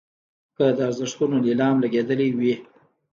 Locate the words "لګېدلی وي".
1.83-2.55